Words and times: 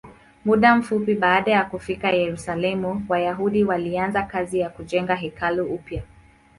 Muda 0.45 0.75
mfupi 0.75 1.15
baada 1.15 1.51
ya 1.51 1.65
kufika 1.65 2.11
Yerusalemu, 2.11 3.05
Wayahudi 3.09 3.63
walianza 3.63 4.23
kazi 4.23 4.59
ya 4.59 4.69
kujenga 4.69 5.15
hekalu 5.15 5.65
upya. 5.75 6.03